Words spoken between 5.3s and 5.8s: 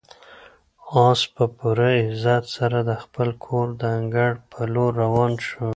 شو.